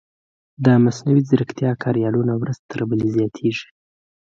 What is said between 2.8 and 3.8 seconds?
بلې زیاتېږي.